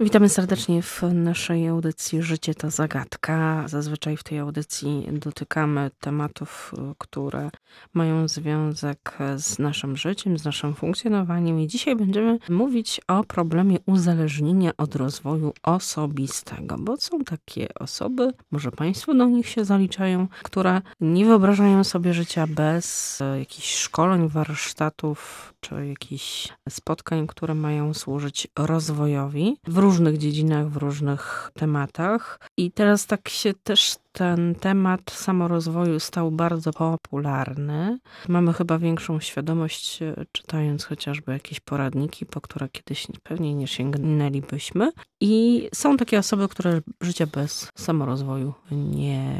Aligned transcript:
Witamy 0.00 0.28
serdecznie 0.28 0.82
w 0.82 1.02
naszej 1.12 1.68
audycji 1.68 2.22
Życie 2.22 2.54
to 2.54 2.70
zagadka. 2.70 3.68
Zazwyczaj 3.68 4.16
w 4.16 4.22
tej 4.22 4.38
audycji 4.38 5.08
dotykamy 5.12 5.90
tematów, 6.00 6.74
które 6.98 7.50
mają 7.92 8.28
związek 8.28 9.18
z 9.36 9.58
naszym 9.58 9.96
życiem, 9.96 10.38
z 10.38 10.44
naszym 10.44 10.74
funkcjonowaniem 10.74 11.60
i 11.60 11.66
dzisiaj 11.66 11.96
będziemy 11.96 12.38
mówić 12.48 13.00
o 13.08 13.24
problemie 13.24 13.76
uzależnienia 13.86 14.70
od 14.76 14.96
rozwoju 14.96 15.52
osobistego, 15.62 16.76
bo 16.78 16.96
są 16.96 17.24
takie 17.24 17.68
osoby, 17.74 18.32
może 18.50 18.70
Państwo 18.70 19.14
do 19.14 19.26
nich 19.26 19.48
się 19.48 19.64
zaliczają, 19.64 20.28
które 20.42 20.80
nie 21.00 21.24
wyobrażają 21.24 21.84
sobie 21.84 22.14
życia 22.14 22.46
bez 22.46 23.18
jakichś 23.38 23.74
szkoleń, 23.74 24.28
warsztatów 24.28 25.54
czy 25.60 25.86
jakichś 25.86 26.48
spotkań, 26.68 27.26
które 27.26 27.54
mają 27.54 27.94
służyć 27.94 28.48
rozwojowi 28.58 29.56
w 29.66 29.78
różnych 29.84 30.18
dziedzinach, 30.18 30.68
w 30.68 30.76
różnych 30.76 31.50
tematach. 31.54 32.40
I 32.56 32.70
teraz 32.70 33.06
tak 33.06 33.28
się 33.28 33.54
też 33.54 33.96
ten 34.12 34.54
temat 34.54 35.10
samorozwoju 35.10 36.00
stał 36.00 36.30
bardzo 36.30 36.72
popularny. 36.72 37.98
Mamy 38.28 38.52
chyba 38.52 38.78
większą 38.78 39.20
świadomość, 39.20 40.02
e, 40.02 40.14
czytając 40.32 40.84
chociażby 40.84 41.32
jakieś 41.32 41.60
poradniki, 41.60 42.26
po 42.26 42.40
które 42.40 42.68
kiedyś 42.68 43.06
pewnie 43.22 43.54
nie 43.54 43.66
sięgnęlibyśmy. 43.66 44.92
I 45.20 45.68
są 45.74 45.96
takie 45.96 46.18
osoby, 46.18 46.48
które 46.48 46.80
życia 47.00 47.26
bez 47.26 47.70
samorozwoju 47.74 48.54
nie 48.70 49.36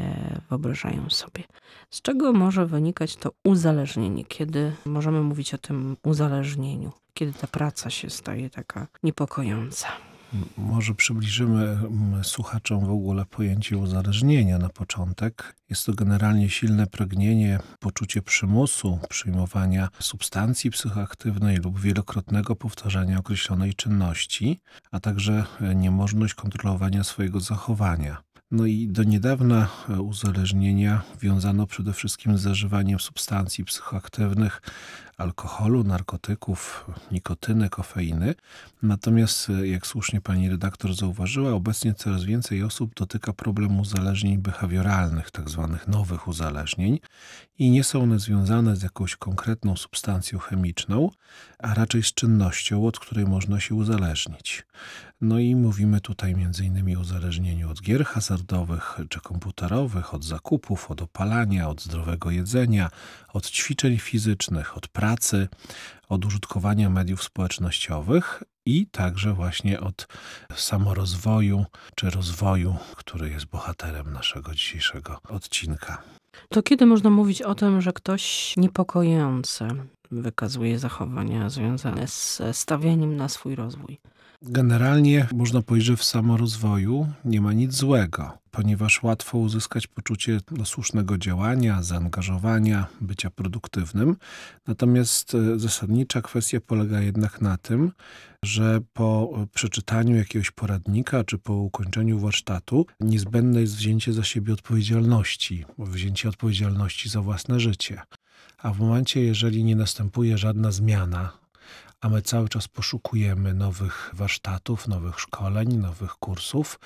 wyobrażają 0.51 1.11
sobie. 1.11 1.43
Z 1.91 2.03
czego 2.03 2.33
może 2.33 2.67
wynikać 2.67 3.17
to 3.17 3.31
uzależnienie? 3.45 4.25
Kiedy 4.25 4.73
możemy 4.85 5.23
mówić 5.23 5.55
o 5.55 5.59
tym 5.59 5.97
uzależnieniu? 6.05 6.93
Kiedy 7.15 7.33
ta 7.33 7.47
praca 7.47 7.91
się 7.91 8.11
staje 8.11 8.51
taka 8.51 8.87
niepokojąca? 9.03 9.89
Może 10.57 10.95
przybliżymy 10.95 11.79
słuchaczom 12.23 12.87
w 12.87 12.91
ogóle 12.91 13.25
pojęcie 13.25 13.79
uzależnienia 13.79 14.59
na 14.59 14.69
początek. 14.69 15.57
Jest 15.71 15.87
to 15.87 15.93
generalnie 15.93 16.51
silne 16.51 16.87
pragnienie, 16.87 17.59
poczucie 17.81 18.23
przymusu 18.23 18.99
przyjmowania 19.09 19.89
substancji 20.01 20.71
psychoaktywnej 20.71 21.57
lub 21.57 21.81
wielokrotnego 21.81 22.57
powtarzania 22.57 23.19
określonej 23.19 23.75
czynności, 23.75 24.61
a 24.91 25.01
także 25.01 25.45
niemożność 25.75 26.35
kontrolowania 26.35 27.05
swojego 27.05 27.41
zachowania. 27.41 28.23
No 28.51 28.67
i 28.67 28.89
do 28.89 29.03
niedawna 29.03 29.69
uzależnienia 29.99 31.03
wiązano 31.21 31.67
przede 31.67 31.93
wszystkim 31.93 32.39
z 32.39 32.41
zażywaniem 32.41 33.01
substancji 33.01 33.65
psychoaktywnych, 33.65 34.63
alkoholu, 35.17 35.85
narkotyków, 35.85 36.87
nikotyny, 37.11 37.69
kofeiny. 37.69 38.35
Natomiast, 38.83 39.49
jak 39.63 39.87
słusznie 39.87 40.21
pani 40.21 40.49
redaktor 40.49 40.95
zauważyła, 40.95 41.53
obecnie 41.53 41.95
coraz 41.95 42.25
więcej 42.25 42.63
osób 42.63 42.95
dotyka 42.95 43.33
problemu 43.33 43.81
uzależnień 43.81 44.39
behawioralnych, 44.39 45.31
tak 45.31 45.51
zwanych 45.51 45.89
nowych 45.89 46.29
uzależnień 46.29 46.99
i 47.59 47.71
nie 47.71 47.85
są 47.85 48.03
one 48.03 48.19
związane 48.19 48.77
z 48.77 48.83
jakąś 48.83 49.17
konkretną 49.17 49.77
substancją 49.77 50.39
chemiczną, 50.39 51.11
a 51.59 51.75
raczej 51.75 52.03
z 52.03 52.15
czynnością, 52.15 52.87
od 52.87 52.99
której 52.99 53.25
można 53.27 53.61
się 53.61 53.75
uzależnić. 53.75 54.67
No 55.25 55.39
i 55.39 55.57
mówimy 55.57 56.01
tutaj 56.01 56.33
m.in. 56.33 56.97
o 56.97 57.01
uzależnieniu 57.01 57.71
od 57.71 57.81
gier 57.81 58.05
hazardowych 58.05 58.99
czy 59.09 59.21
komputerowych, 59.21 60.15
od 60.15 60.25
zakupów, 60.25 60.91
od 60.91 61.03
opalania, 61.03 61.69
od 61.69 61.83
zdrowego 61.83 62.31
jedzenia, 62.31 62.91
od 63.33 63.51
ćwiczeń 63.51 63.99
fizycznych, 63.99 64.77
od 64.77 64.89
pracy, 64.89 65.49
od 66.09 66.25
użytkowania 66.25 66.91
mediów 66.91 67.23
społecznościowych 67.23 68.43
i 68.67 68.87
także 68.87 69.33
właśnie 69.33 69.81
od 69.81 70.07
samorozwoju 70.55 71.65
czy 71.95 72.11
rozwoju, 72.11 72.77
który 72.97 73.31
jest 73.31 73.47
bohaterem 73.47 74.13
naszego 74.13 74.55
dzisiejszego 74.55 75.19
odcinka. 75.29 76.03
To 76.49 76.63
kiedy 76.63 76.87
można 76.87 77.11
mówić 77.11 77.43
o 77.43 77.55
tym, 77.55 77.81
że 77.81 77.93
ktoś 77.93 78.55
niepokojący 78.57 79.69
wykazuje 80.11 80.79
zachowania 80.79 81.51
związane 81.51 82.09
z 82.09 82.43
stawianiem 82.53 83.17
na 83.17 83.29
swój 83.29 83.55
rozwój? 83.55 83.99
Generalnie 84.47 85.27
można 85.35 85.63
powiedzieć, 85.63 85.87
że 85.87 85.97
w 85.97 86.05
samorozwoju 86.05 87.07
nie 87.25 87.41
ma 87.41 87.53
nic 87.53 87.75
złego, 87.75 88.39
ponieważ 88.51 89.03
łatwo 89.03 89.39
uzyskać 89.39 89.87
poczucie 89.87 90.41
słusznego 90.65 91.19
działania, 91.19 91.83
zaangażowania, 91.83 92.87
bycia 93.01 93.31
produktywnym. 93.31 94.17
Natomiast 94.67 95.35
e, 95.35 95.59
zasadnicza 95.59 96.23
kwestia 96.23 96.61
polega 96.61 97.01
jednak 97.01 97.41
na 97.41 97.57
tym, 97.57 97.93
że 98.43 98.81
po 98.93 99.39
przeczytaniu 99.55 100.17
jakiegoś 100.17 100.51
poradnika 100.51 101.25
czy 101.25 101.39
po 101.39 101.55
ukończeniu 101.55 102.19
warsztatu 102.19 102.87
niezbędne 103.01 103.61
jest 103.61 103.77
wzięcie 103.77 104.13
za 104.13 104.25
siebie 104.25 104.53
odpowiedzialności, 104.53 105.65
wzięcie 105.79 106.29
odpowiedzialności 106.29 107.09
za 107.09 107.21
własne 107.21 107.61
życie. 107.61 108.03
A 108.59 108.73
w 108.73 108.81
momencie, 108.81 109.21
jeżeli 109.21 109.65
nie 109.65 109.77
następuje 109.77 110.39
żadna 110.39 110.73
zmiana, 110.73 111.44
a 112.05 112.09
my 112.09 112.23
cały 112.23 112.49
czas 112.49 112.69
poszukujemy 112.69 113.55
nowych 113.55 114.11
warsztatów, 114.13 114.89
nowych 114.89 115.21
szkoleń, 115.21 115.77
nowych 115.77 116.11
kursów 116.11 116.81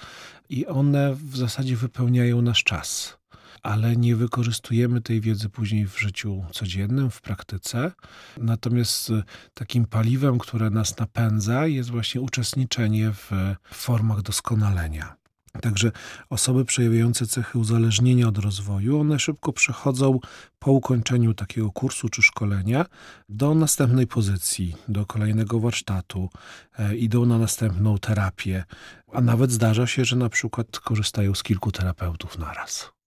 i 0.49 0.67
one 0.67 1.15
w 1.15 1.37
zasadzie 1.37 1.77
wypełniają 1.77 2.43
nasz 2.43 2.65
czas. 2.65 3.19
Ale 3.63 3.97
nie 3.97 4.17
wykorzystujemy 4.17 5.01
tej 5.01 5.21
wiedzy 5.21 5.49
później 5.49 5.87
w 5.87 5.99
życiu 5.99 6.45
codziennym, 6.53 7.11
w 7.11 7.21
praktyce. 7.21 7.93
Natomiast 8.37 9.13
takim 9.55 9.87
paliwem, 9.87 10.39
które 10.39 10.71
nas 10.71 10.99
napędza, 10.99 11.67
jest 11.67 11.91
właśnie 11.91 12.21
uczestniczenie 12.21 13.13
w 13.13 13.31
formach 13.65 14.23
doskonalenia. 14.23 15.17
Także 15.61 15.93
osoby 16.31 16.65
przejawiające 16.65 17.27
cechy 17.27 17.59
uzależnienia 17.59 18.29
od 18.29 18.39
rozwoju, 18.39 19.01
one 19.01 19.19
szybko 19.19 19.53
przechodzą 19.53 20.19
po 20.59 20.73
ukończeniu 20.73 21.35
takiego 21.35 21.73
kursu 21.73 22.09
czy 22.09 22.23
szkolenia 22.23 22.87
do 23.29 23.55
następnej 23.55 24.07
pozycji, 24.07 24.77
do 24.89 25.07
kolejnego 25.07 25.61
warsztatu, 25.61 26.31
e, 26.79 26.97
idą 26.97 27.27
na 27.27 27.39
następną 27.39 27.99
terapię, 27.99 28.65
a 29.13 29.21
nawet 29.21 29.53
zdarza 29.53 29.87
się, 29.87 30.05
że 30.05 30.17
na 30.17 30.29
przykład 30.29 30.81
korzystają 30.81 31.35
z 31.35 31.43
kilku 31.43 31.73
terapeutów 31.73 32.39
naraz. 32.39 32.98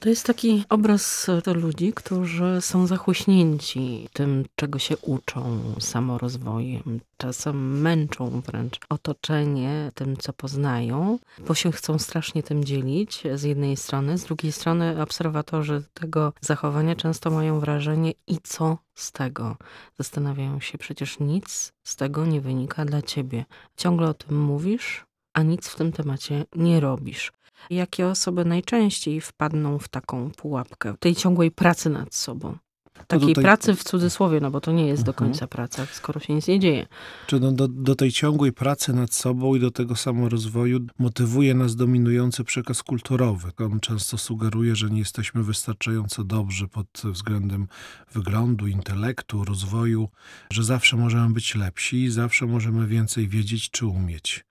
To 0.00 0.08
jest 0.08 0.26
taki 0.26 0.64
obraz 0.68 1.30
ludzi, 1.46 1.92
którzy 1.92 2.58
są 2.60 2.86
zachłyśnięci 2.86 4.08
tym, 4.12 4.44
czego 4.56 4.78
się 4.78 4.96
uczą, 4.96 5.60
samorozwojem. 5.80 7.00
Czasem 7.16 7.80
męczą 7.80 8.40
wręcz 8.40 8.80
otoczenie 8.88 9.90
tym, 9.94 10.16
co 10.16 10.32
poznają, 10.32 11.18
bo 11.46 11.54
się 11.54 11.72
chcą 11.72 11.98
strasznie 11.98 12.42
tym 12.42 12.64
dzielić 12.64 13.22
z 13.34 13.42
jednej 13.42 13.76
strony, 13.76 14.18
z 14.18 14.24
drugiej 14.24 14.52
strony 14.52 15.02
obserwatorzy 15.02 15.82
tego 15.94 16.32
zachowania 16.40 16.96
często 16.96 17.30
mają 17.30 17.60
wrażenie 17.60 18.12
i 18.26 18.38
co 18.42 18.78
z 18.94 19.12
tego? 19.12 19.56
Zastanawiają 19.98 20.60
się, 20.60 20.78
przecież 20.78 21.20
nic 21.20 21.72
z 21.82 21.96
tego 21.96 22.26
nie 22.26 22.40
wynika 22.40 22.84
dla 22.84 23.02
ciebie. 23.02 23.44
Ciągle 23.76 24.08
o 24.08 24.14
tym 24.14 24.42
mówisz, 24.42 25.04
a 25.32 25.42
nic 25.42 25.68
w 25.68 25.76
tym 25.76 25.92
temacie 25.92 26.44
nie 26.56 26.80
robisz. 26.80 27.32
Jakie 27.70 28.06
osoby 28.06 28.44
najczęściej 28.44 29.20
wpadną 29.20 29.78
w 29.78 29.88
taką 29.88 30.30
pułapkę 30.30 30.94
tej 31.00 31.14
ciągłej 31.14 31.50
pracy 31.50 31.90
nad 31.90 32.14
sobą? 32.14 32.56
Takiej 33.06 33.28
no 33.28 33.34
tej... 33.34 33.44
pracy 33.44 33.74
w 33.74 33.84
cudzysłowie, 33.84 34.40
no 34.40 34.50
bo 34.50 34.60
to 34.60 34.72
nie 34.72 34.86
jest 34.86 35.02
do 35.02 35.12
mhm. 35.12 35.30
końca 35.30 35.46
praca, 35.46 35.86
skoro 35.92 36.20
się 36.20 36.34
nic 36.34 36.48
nie 36.48 36.60
dzieje. 36.60 36.86
Czy 37.26 37.40
no 37.40 37.52
do, 37.52 37.68
do 37.68 37.94
tej 37.94 38.12
ciągłej 38.12 38.52
pracy 38.52 38.92
nad 38.92 39.14
sobą 39.14 39.54
i 39.54 39.60
do 39.60 39.70
tego 39.70 39.96
samorozwoju 39.96 40.80
motywuje 40.98 41.54
nas 41.54 41.76
dominujący 41.76 42.44
przekaz 42.44 42.82
kulturowy. 42.82 43.52
On 43.58 43.80
często 43.80 44.18
sugeruje, 44.18 44.76
że 44.76 44.90
nie 44.90 44.98
jesteśmy 44.98 45.42
wystarczająco 45.42 46.24
dobrzy 46.24 46.68
pod 46.68 46.86
względem 47.04 47.68
wyglądu, 48.12 48.66
intelektu, 48.66 49.44
rozwoju, 49.44 50.08
że 50.50 50.64
zawsze 50.64 50.96
możemy 50.96 51.34
być 51.34 51.54
lepsi, 51.54 52.10
zawsze 52.10 52.46
możemy 52.46 52.86
więcej 52.86 53.28
wiedzieć 53.28 53.70
czy 53.70 53.86
umieć, 53.86 54.44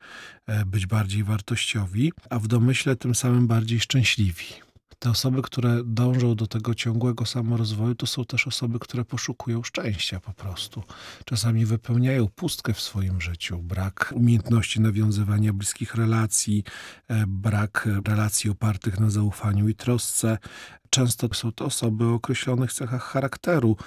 e, 0.48 0.66
być 0.66 0.86
bardziej 0.86 1.24
wartościowi, 1.24 2.14
a 2.30 2.40
w 2.40 2.48
domyśle 2.48 2.96
tym 2.96 3.16
samym 3.16 3.48
bardziej 3.48 3.80
szczęśliwi. 3.80 4.73
Te 5.04 5.10
osoby, 5.10 5.42
które 5.42 5.82
dążą 5.86 6.36
do 6.36 6.48
tego 6.48 6.76
ciągłego 6.76 7.26
samorozwoju, 7.26 7.96
to 7.96 8.08
są 8.08 8.26
też 8.26 8.48
osoby, 8.48 8.80
które 8.80 9.06
poszukują 9.06 9.64
szczęścia 9.64 10.20
po 10.20 10.34
prostu. 10.34 10.84
Czasami 11.26 11.66
wypełniają 11.66 12.28
pustkę 12.28 12.74
w 12.74 12.82
swoim 12.82 13.22
życiu, 13.22 13.58
brak 13.58 14.14
umiejętności 14.16 14.82
nawiązywania 14.82 15.54
bliskich 15.54 15.96
relacji, 15.96 16.64
e, 17.08 17.24
brak 17.28 17.90
relacji 18.08 18.50
opartych 18.50 19.00
na 19.00 19.10
zaufaniu 19.10 19.70
i 19.70 19.76
trosce. 19.76 20.38
Często 20.90 21.34
są 21.34 21.52
to 21.52 21.66
osoby 21.66 22.06
o 22.06 22.14
określonych 22.14 22.74
cechach 22.74 23.04
charakteru 23.04 23.78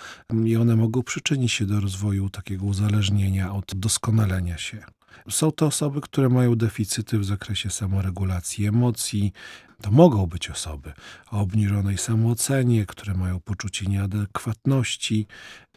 i 0.44 0.56
one 0.56 0.76
mogą 0.76 1.02
przyczynić 1.02 1.52
się 1.52 1.66
do 1.66 1.80
rozwoju 1.80 2.30
takiego 2.30 2.64
uzależnienia 2.64 3.52
od 3.52 3.74
doskonalenia 3.74 4.58
się. 4.58 4.95
Są 5.31 5.53
to 5.53 5.67
osoby, 5.67 6.00
które 6.00 6.29
mają 6.29 6.55
deficyty 6.55 7.19
w 7.19 7.25
zakresie 7.25 7.70
samoregulacji 7.70 8.67
emocji. 8.67 9.32
To 9.82 9.91
mogą 9.91 10.26
być 10.26 10.50
osoby 10.50 10.93
o 11.31 11.41
obniżonej 11.41 11.99
samoocenie, 11.99 12.87
które 12.87 13.14
mają 13.14 13.41
poczucie 13.41 13.87
nieadekwatności. 13.87 15.26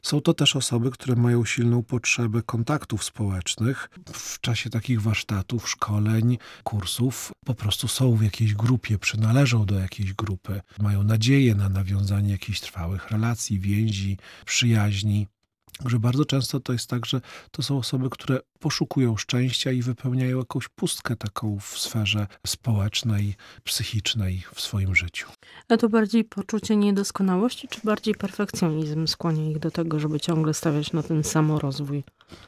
Są 0.02 0.22
to 0.22 0.34
też 0.34 0.56
osoby, 0.56 0.92
które 0.92 1.16
mają 1.16 1.46
silną 1.46 1.84
potrzebę 1.84 2.42
kontaktów 2.42 3.04
społecznych. 3.04 3.90
W 4.14 4.40
czasie 4.40 4.70
takich 4.70 5.02
warsztatów, 5.02 5.70
szkoleń, 5.70 6.38
kursów 6.64 7.32
po 7.46 7.56
prostu 7.56 7.88
są 7.88 8.16
w 8.16 8.24
jakiejś 8.24 8.54
grupie, 8.54 8.98
przynależą 8.98 9.66
do 9.66 9.80
jakiejś 9.80 10.14
grupy, 10.14 10.62
mają 10.80 11.04
nadzieję 11.04 11.56
na 11.56 11.70
nawiązanie 11.70 12.32
jakichś 12.32 12.60
trwałych 12.60 13.12
relacji, 13.12 13.60
więzi, 13.60 14.18
przyjaźni 14.46 15.28
że 15.86 16.00
bardzo 16.00 16.26
często 16.26 16.60
to 16.60 16.74
jest 16.74 16.90
tak, 16.90 17.06
że 17.06 17.22
to 17.52 17.64
są 17.64 17.78
osoby, 17.78 18.10
które 18.10 18.40
poszukują 18.60 19.18
szczęścia 19.18 19.72
i 19.72 19.82
wypełniają 19.82 20.38
jakąś 20.38 20.68
pustkę 20.68 21.16
taką 21.16 21.60
w 21.60 21.80
sferze 21.80 22.28
społecznej, 22.48 23.36
psychicznej 23.64 24.44
w 24.54 24.62
swoim 24.62 24.96
życiu. 24.96 25.30
A 25.70 25.78
to 25.78 25.90
bardziej 25.90 26.24
poczucie 26.24 26.76
niedoskonałości, 26.76 27.68
czy 27.68 27.80
bardziej 27.84 28.16
perfekcjonizm 28.16 29.08
skłania 29.08 29.50
ich 29.50 29.60
do 29.60 29.72
tego, 29.72 30.00
żeby 30.00 30.20
ciągle 30.20 30.54
stawiać 30.54 30.94
na 30.94 31.04
ten 31.04 31.24
samorozwój? 31.24 32.04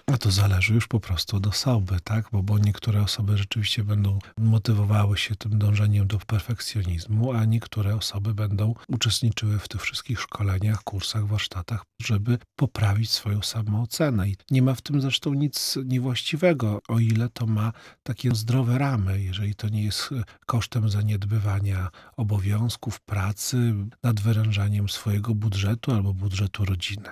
A 0.06 0.18
to 0.18 0.32
zależy 0.32 0.74
już 0.74 0.88
po 0.88 1.00
prostu 1.00 1.38
od 1.38 1.48
osoby, 1.48 1.98
tak? 2.04 2.26
Bo, 2.32 2.44
bo 2.44 2.58
niektóre 2.58 3.02
osoby 3.02 3.38
rzeczywiście 3.38 3.84
będą 3.84 4.20
motywowały 4.38 5.18
się 5.18 5.36
tym 5.36 5.60
dążeniem 5.60 6.08
do 6.08 6.18
perfekcjonizmu, 6.18 7.32
a 7.32 7.46
niektóre 7.46 7.96
osoby 7.96 8.34
będą 8.34 8.74
uczestniczyły 8.88 9.60
w 9.60 9.68
tych 9.68 9.82
wszystkich 9.82 10.22
szkoleniach, 10.22 10.84
kursach, 10.84 11.28
warsztatach, 11.28 11.84
żeby 12.02 12.38
poprawić 12.56 13.12
swoją 13.12 13.42
samoocenę. 13.42 14.30
I 14.30 14.36
nie 14.52 14.62
ma 14.62 14.76
w 14.76 14.82
tym 14.82 15.02
zresztą 15.02 15.34
nic 15.34 15.78
niewłaściwego, 15.86 16.80
o 16.88 17.00
ile 17.00 17.30
to 17.30 17.46
ma 17.46 17.72
takie 18.04 18.36
zdrowe 18.36 18.78
ramy, 18.78 19.24
jeżeli 19.24 19.56
to 19.56 19.70
nie 19.70 19.84
jest 19.84 20.10
kosztem 20.46 20.90
zaniedbywania 20.90 21.90
obowiązków, 22.18 23.00
pracy, 23.00 23.74
nadwyrężaniem 24.04 24.90
swojego 24.90 25.36
budżetu 25.36 25.92
albo 25.92 26.14
budżetu 26.14 26.66
rodziny. 26.66 27.10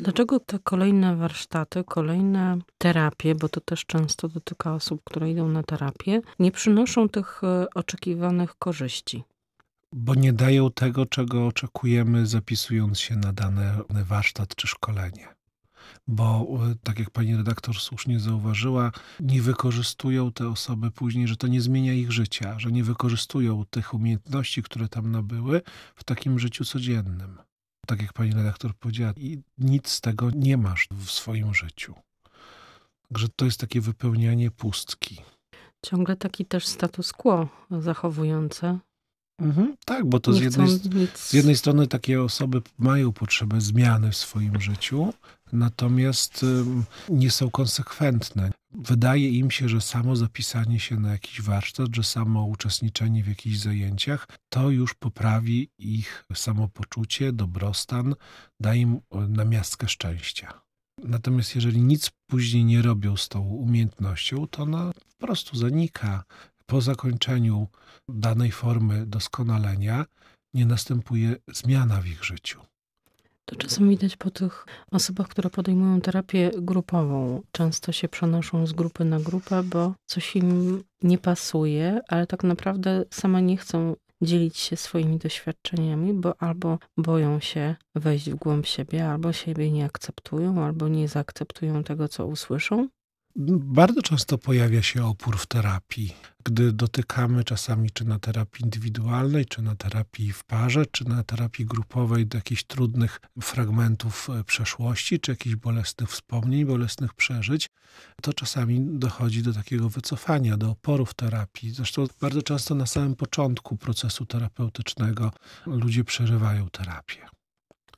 Dlaczego 0.00 0.40
te 0.40 0.58
kolejne 0.58 1.16
warsztaty, 1.16 1.84
kolejne 1.84 2.58
terapie, 2.78 3.34
bo 3.34 3.48
to 3.48 3.60
też 3.60 3.86
często 3.86 4.28
dotyka 4.28 4.74
osób, 4.74 5.00
które 5.04 5.30
idą 5.30 5.48
na 5.48 5.62
terapię, 5.62 6.20
nie 6.38 6.52
przynoszą 6.52 7.08
tych 7.08 7.44
e, 7.44 7.66
oczekiwanych 7.74 8.54
korzyści? 8.58 9.24
Bo 9.92 10.14
nie 10.14 10.32
dają 10.32 10.70
tego, 10.70 11.06
czego 11.06 11.46
oczekujemy, 11.46 12.26
zapisując 12.26 13.00
się 13.00 13.16
na 13.16 13.32
dany 13.32 13.72
warsztat 14.04 14.54
czy 14.54 14.66
szkolenie 14.66 15.28
bo 16.08 16.48
e, 16.70 16.74
tak 16.82 16.98
jak 16.98 17.10
pani 17.10 17.36
redaktor 17.36 17.74
słusznie 17.76 18.20
zauważyła, 18.20 18.92
nie 19.20 19.42
wykorzystują 19.42 20.32
te 20.32 20.48
osoby 20.48 20.90
później, 20.90 21.28
że 21.28 21.36
to 21.36 21.46
nie 21.46 21.60
zmienia 21.60 21.92
ich 21.92 22.12
życia, 22.12 22.58
że 22.58 22.72
nie 22.72 22.84
wykorzystują 22.84 23.64
tych 23.70 23.94
umiejętności, 23.94 24.62
które 24.62 24.88
tam 24.88 25.10
nabyły 25.10 25.62
w 25.94 26.04
takim 26.04 26.38
życiu 26.38 26.64
codziennym 26.64 27.38
tak 27.90 28.02
jak 28.02 28.12
pani 28.12 28.32
redaktor 28.32 28.74
powiedziała, 28.74 29.12
i 29.16 29.38
nic 29.58 29.88
z 29.88 30.00
tego 30.00 30.30
nie 30.34 30.56
masz 30.56 30.88
w 30.92 31.10
swoim 31.10 31.54
życiu. 31.54 31.94
Także 33.08 33.28
to 33.36 33.44
jest 33.44 33.60
takie 33.60 33.80
wypełnianie 33.80 34.50
pustki. 34.50 35.16
Ciągle 35.86 36.16
taki 36.16 36.44
też 36.44 36.66
status 36.66 37.12
quo 37.12 37.48
zachowujące. 37.70 38.78
Mhm, 39.40 39.76
tak, 39.84 40.06
bo 40.06 40.20
to 40.20 40.32
z 40.32 40.40
jednej, 40.40 40.68
z 41.14 41.32
jednej 41.32 41.56
strony 41.56 41.86
takie 41.86 42.22
osoby 42.22 42.62
mają 42.78 43.12
potrzebę 43.12 43.60
zmiany 43.60 44.10
w 44.10 44.16
swoim 44.16 44.60
życiu, 44.60 45.12
natomiast 45.52 46.46
nie 47.08 47.30
są 47.30 47.50
konsekwentne. 47.50 48.50
Wydaje 48.72 49.30
im 49.30 49.50
się, 49.50 49.68
że 49.68 49.80
samo 49.80 50.16
zapisanie 50.16 50.80
się 50.80 51.00
na 51.00 51.12
jakiś 51.12 51.42
warsztat, 51.42 51.88
że 51.96 52.04
samo 52.04 52.44
uczestniczenie 52.44 53.24
w 53.24 53.28
jakichś 53.28 53.56
zajęciach, 53.56 54.26
to 54.48 54.70
już 54.70 54.94
poprawi 54.94 55.70
ich 55.78 56.24
samopoczucie, 56.34 57.32
dobrostan, 57.32 58.14
da 58.60 58.74
im 58.74 59.00
namiastkę 59.28 59.88
szczęścia. 59.88 60.60
Natomiast 61.04 61.54
jeżeli 61.54 61.82
nic 61.82 62.10
później 62.26 62.64
nie 62.64 62.82
robią 62.82 63.16
z 63.16 63.28
tą 63.28 63.40
umiejętnością, 63.40 64.46
to 64.46 64.62
ona 64.62 64.92
po 65.18 65.26
prostu 65.26 65.56
zanika. 65.56 66.24
Po 66.66 66.80
zakończeniu 66.80 67.68
danej 68.08 68.52
formy 68.52 69.06
doskonalenia 69.06 70.06
nie 70.54 70.66
następuje 70.66 71.36
zmiana 71.48 72.00
w 72.00 72.06
ich 72.06 72.24
życiu. 72.24 72.60
To 73.50 73.56
czasem 73.56 73.88
widać 73.88 74.16
po 74.16 74.30
tych 74.30 74.66
osobach, 74.90 75.28
które 75.28 75.50
podejmują 75.50 76.00
terapię 76.00 76.50
grupową. 76.58 77.42
Często 77.52 77.92
się 77.92 78.08
przenoszą 78.08 78.66
z 78.66 78.72
grupy 78.72 79.04
na 79.04 79.20
grupę, 79.20 79.62
bo 79.62 79.94
coś 80.06 80.36
im 80.36 80.82
nie 81.02 81.18
pasuje, 81.18 82.00
ale 82.08 82.26
tak 82.26 82.44
naprawdę 82.44 83.04
same 83.10 83.42
nie 83.42 83.56
chcą 83.56 83.96
dzielić 84.22 84.58
się 84.58 84.76
swoimi 84.76 85.18
doświadczeniami, 85.18 86.12
bo 86.12 86.42
albo 86.42 86.78
boją 86.96 87.40
się 87.40 87.76
wejść 87.94 88.30
w 88.30 88.34
głąb 88.34 88.66
siebie, 88.66 89.08
albo 89.08 89.32
siebie 89.32 89.70
nie 89.70 89.84
akceptują, 89.84 90.64
albo 90.64 90.88
nie 90.88 91.08
zaakceptują 91.08 91.84
tego, 91.84 92.08
co 92.08 92.26
usłyszą. 92.26 92.88
Bardzo 93.36 94.02
często 94.02 94.38
pojawia 94.38 94.82
się 94.82 95.06
opór 95.06 95.38
w 95.38 95.46
terapii, 95.46 96.14
gdy 96.44 96.72
dotykamy 96.72 97.44
czasami 97.44 97.90
czy 97.90 98.04
na 98.04 98.18
terapii 98.18 98.64
indywidualnej, 98.64 99.46
czy 99.46 99.62
na 99.62 99.74
terapii 99.74 100.32
w 100.32 100.44
parze, 100.44 100.86
czy 100.86 101.08
na 101.08 101.22
terapii 101.22 101.66
grupowej 101.66 102.26
do 102.26 102.38
jakichś 102.38 102.64
trudnych 102.64 103.20
fragmentów 103.42 104.30
e, 104.30 104.44
przeszłości, 104.44 105.20
czy 105.20 105.32
jakichś 105.32 105.56
bolesnych 105.56 106.10
wspomnień, 106.10 106.64
bolesnych 106.64 107.14
przeżyć, 107.14 107.68
to 108.22 108.32
czasami 108.32 108.80
dochodzi 108.98 109.42
do 109.42 109.52
takiego 109.52 109.88
wycofania, 109.88 110.56
do 110.56 110.70
oporu 110.70 111.06
w 111.06 111.14
terapii. 111.14 111.70
Zresztą 111.70 112.06
bardzo 112.20 112.42
często 112.42 112.74
na 112.74 112.86
samym 112.86 113.16
początku 113.16 113.76
procesu 113.76 114.26
terapeutycznego 114.26 115.32
ludzie 115.66 116.04
przerywają 116.04 116.68
terapię. 116.70 117.39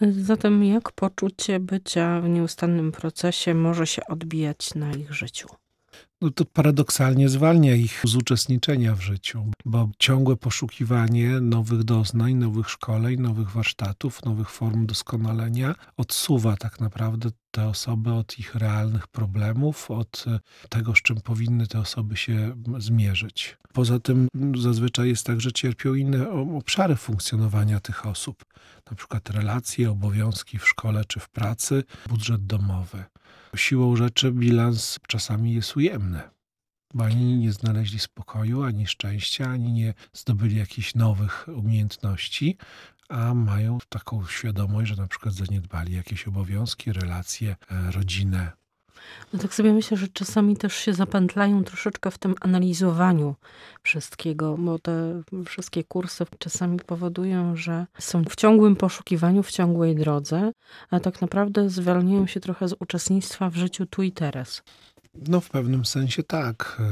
Zatem 0.01 0.65
jak 0.65 0.93
poczucie 0.93 1.61
bycia 1.61 2.21
w 2.21 2.29
nieustannym 2.29 2.93
procesie 2.93 3.55
może 3.55 3.87
się 3.87 4.07
odbijać 4.07 4.75
na 4.75 4.93
ich 4.93 5.13
życiu? 5.15 5.49
no 6.23 6.31
to 6.31 6.45
paradoksalnie 6.45 7.29
zwalnia 7.29 7.75
ich 7.75 8.03
z 8.05 8.17
uczestniczenia 8.17 8.95
w 8.95 9.01
życiu, 9.01 9.51
bo 9.65 9.89
ciągłe 9.99 10.37
poszukiwanie 10.37 11.41
nowych 11.41 11.85
doznań, 11.85 12.35
nowych 12.35 12.71
szkoleń, 12.71 13.21
nowych 13.21 13.51
warsztatów, 13.51 14.25
nowych 14.25 14.51
form 14.51 14.87
doskonalenia 14.87 15.75
odsuwa 15.97 16.57
tak 16.57 16.81
naprawdę 16.81 17.31
te 17.53 17.69
osoby 17.69 18.13
od 18.13 18.39
ich 18.39 18.55
realnych 18.55 19.07
problemów, 19.07 19.91
od 19.91 20.25
tego, 20.69 20.95
z 20.95 21.03
czym 21.03 21.21
powinny 21.21 21.67
te 21.67 21.81
osoby 21.81 22.17
się 22.17 22.57
zmierzyć. 22.79 23.57
Poza 23.73 23.99
tym 23.99 24.29
zazwyczaj 24.59 25.09
jest 25.09 25.27
tak, 25.27 25.41
że 25.41 25.53
cierpią 25.53 25.95
inne 25.95 26.31
obszary 26.31 26.97
funkcjonowania 26.97 27.81
tych 27.81 28.07
osób, 28.07 28.45
na 28.91 28.97
przykład 28.97 29.31
relacje, 29.31 29.91
obowiązki 29.91 30.59
w 30.59 30.69
szkole 30.69 31.05
czy 31.05 31.21
w 31.21 31.29
pracy, 31.29 31.85
budżet 32.09 32.47
domowy. 32.47 33.05
Siłą 33.57 33.97
rzeczy 33.97 34.33
bilans 34.33 34.99
czasami 35.09 35.55
jest 35.55 35.77
ujemny, 35.77 36.21
bo 36.95 37.05
ani 37.05 37.37
nie 37.37 37.53
znaleźli 37.53 37.99
spokoju, 37.99 38.63
ani 38.63 38.87
szczęścia, 38.87 39.45
ani 39.45 39.73
nie 39.73 39.95
zdobyli 40.13 40.57
jakichś 40.57 40.95
nowych 40.95 41.47
umiejętności, 41.57 42.57
a 43.09 43.35
mają 43.35 43.79
taką 43.89 44.27
świadomość, 44.27 44.91
że 44.91 44.97
na 44.97 45.07
przykład 45.07 45.35
zaniedbali 45.35 45.95
jakieś 45.95 46.29
obowiązki, 46.29 46.93
relacje, 46.93 47.57
e, 47.71 47.91
rodzinę, 47.91 48.53
no 49.33 49.39
tak 49.39 49.55
sobie 49.55 49.73
myślę, 49.73 49.97
że 49.97 50.09
czasami 50.09 50.57
też 50.57 50.75
się 50.75 50.95
zapętlają 50.95 51.65
troszeczkę 51.65 52.11
w 52.11 52.19
tym 52.19 52.35
analizowaniu 52.41 53.35
wszystkiego, 53.83 54.57
bo 54.59 54.79
te 54.79 55.23
wszystkie 55.47 55.85
kursy 55.85 56.25
czasami 56.39 56.79
powodują, 56.79 57.57
że 57.57 57.87
są 57.99 58.25
w 58.25 58.37
ciągłym 58.37 58.77
poszukiwaniu, 58.77 59.43
w 59.43 59.51
ciągłej 59.51 59.97
drodze, 59.97 60.53
a 60.91 61.01
tak 61.01 61.21
naprawdę 61.21 61.71
zwalniają 61.71 62.27
się 62.27 62.41
trochę 62.41 62.69
z 62.69 62.75
uczestnictwa 62.81 63.51
w 63.51 63.57
życiu 63.57 63.87
tu 63.87 64.03
i 64.03 64.13
teraz. 64.13 64.63
No 65.15 65.41
w 65.41 65.51
pewnym 65.51 65.85
sensie 65.85 66.23
tak. 66.23 66.83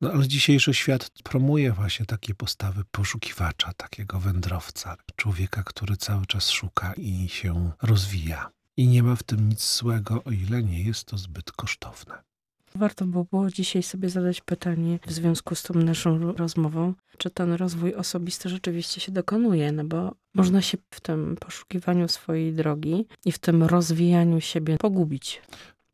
No, 0.00 0.10
ale 0.12 0.28
dzisiejszy 0.28 0.74
świat 0.74 1.10
promuje 1.24 1.72
właśnie 1.72 2.06
takie 2.06 2.34
postawy 2.34 2.82
poszukiwacza, 2.90 3.72
takiego 3.76 4.20
wędrowca, 4.20 4.96
człowieka, 5.16 5.62
który 5.62 5.96
cały 5.96 6.26
czas 6.26 6.50
szuka 6.50 6.94
i 6.96 7.28
się 7.28 7.70
rozwija. 7.82 8.50
I 8.76 8.88
nie 8.88 9.02
ma 9.02 9.16
w 9.16 9.22
tym 9.22 9.48
nic 9.48 9.76
złego, 9.76 10.24
o 10.24 10.30
ile 10.30 10.62
nie 10.62 10.82
jest 10.82 11.04
to 11.04 11.18
zbyt 11.18 11.52
kosztowne. 11.52 12.22
Warto 12.74 13.06
by 13.06 13.24
było 13.24 13.50
dzisiaj 13.50 13.82
sobie 13.82 14.10
zadać 14.10 14.40
pytanie 14.40 14.98
w 15.06 15.12
związku 15.12 15.54
z 15.54 15.62
tą 15.62 15.74
naszą 15.74 16.32
rozmową, 16.32 16.94
czy 17.18 17.30
ten 17.30 17.52
rozwój 17.52 17.94
osobisty 17.94 18.48
rzeczywiście 18.48 19.00
się 19.00 19.12
dokonuje, 19.12 19.72
no 19.72 19.84
bo 19.84 20.14
można 20.34 20.62
się 20.62 20.78
w 20.90 21.00
tym 21.00 21.36
poszukiwaniu 21.40 22.08
swojej 22.08 22.52
drogi 22.52 23.06
i 23.24 23.32
w 23.32 23.38
tym 23.38 23.62
rozwijaniu 23.62 24.40
siebie 24.40 24.76
pogubić. 24.78 25.42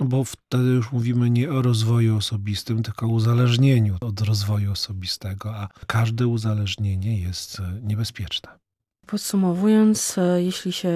No 0.00 0.06
bo 0.06 0.24
wtedy 0.24 0.64
już 0.64 0.92
mówimy 0.92 1.30
nie 1.30 1.50
o 1.50 1.62
rozwoju 1.62 2.16
osobistym, 2.16 2.82
tylko 2.82 3.06
o 3.06 3.08
uzależnieniu 3.08 3.96
od 4.00 4.20
rozwoju 4.20 4.72
osobistego, 4.72 5.56
a 5.56 5.68
każde 5.86 6.26
uzależnienie 6.26 7.20
jest 7.20 7.62
niebezpieczne. 7.82 8.48
Podsumowując, 9.06 10.18
e, 10.18 10.42
jeśli 10.42 10.72
się 10.72 10.92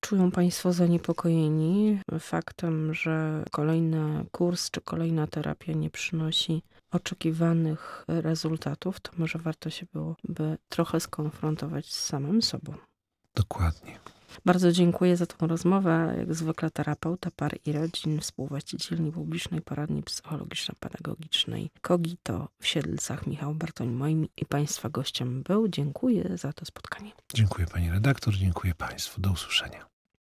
czują 0.00 0.30
Państwo 0.30 0.72
zaniepokojeni 0.72 1.98
faktem, 2.20 2.94
że 2.94 3.44
kolejny 3.50 4.24
kurs 4.32 4.70
czy 4.70 4.80
kolejna 4.80 5.26
terapia 5.26 5.72
nie 5.72 5.90
przynosi 5.90 6.62
oczekiwanych 6.90 8.04
rezultatów, 8.08 9.00
to 9.00 9.12
może 9.18 9.38
warto 9.38 9.70
się 9.70 9.86
byłoby 9.92 10.58
trochę 10.68 11.00
skonfrontować 11.00 11.92
z 11.92 12.04
samym 12.04 12.42
sobą. 12.42 12.74
Dokładnie. 13.34 13.98
Bardzo 14.44 14.72
dziękuję 14.72 15.16
za 15.16 15.26
tą 15.26 15.46
rozmowę. 15.46 16.14
Jak 16.18 16.34
zwykle 16.34 16.70
terapeuta 16.70 17.30
par 17.36 17.56
i 17.66 17.72
rodzin, 17.72 18.20
współwłaścicielni 18.20 19.12
publicznej 19.12 19.60
poradni 19.60 20.02
psychologiczno-pedagogicznej 20.02 21.70
Kogito 21.80 22.48
w 22.60 22.66
Siedlcach. 22.66 23.26
Michał 23.26 23.54
Bartoń 23.54 23.88
moim 23.88 24.28
i 24.36 24.46
Państwa 24.46 24.88
gościem 24.88 25.42
był. 25.42 25.68
Dziękuję 25.68 26.30
za 26.34 26.52
to 26.52 26.64
spotkanie. 26.64 27.12
Dziękuję 27.34 27.66
Pani 27.66 27.90
redaktor, 27.90 28.34
dziękuję 28.34 28.74
Państwu. 28.74 29.20
Do 29.20 29.30
usłyszenia. 29.30 29.97